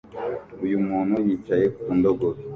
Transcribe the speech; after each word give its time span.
Uyu 0.63 0.77
muntu 0.87 1.15
yicaye 1.25 1.65
ku 1.77 1.87
ndogobe 1.97 2.39